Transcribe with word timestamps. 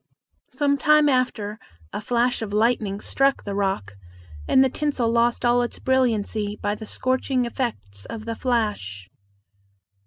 Some 0.49 0.79
time 0.79 1.07
after, 1.07 1.59
a 1.93 2.01
flash 2.01 2.41
of 2.41 2.51
lightning 2.53 2.99
struck 2.99 3.43
the 3.43 3.53
rock, 3.53 3.91
and 4.47 4.63
the 4.63 4.67
tinsel 4.69 5.11
lost 5.11 5.45
all 5.45 5.61
its 5.61 5.77
brilliancy 5.77 6.57
by 6.59 6.73
the 6.73 6.87
scorching 6.87 7.45
effects 7.45 8.05
of 8.05 8.25
the 8.25 8.33
flash. 8.35 9.11